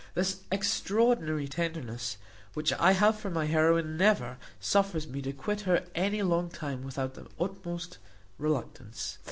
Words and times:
This 0.15 0.39
extraordinary 0.51 1.47
tenderness 1.47 2.17
which 2.55 2.73
I 2.73 2.93
have 2.93 3.19
for 3.19 3.29
my 3.29 3.45
heroine 3.45 3.97
never 3.97 4.39
suffers 4.59 5.07
me 5.07 5.21
to 5.21 5.31
quit 5.31 5.61
her 5.69 5.83
any 5.93 6.23
long 6.23 6.49
time 6.49 6.81
without 6.83 7.13
the 7.13 7.27
utmost 7.39 7.99
reluctance. 8.39 9.19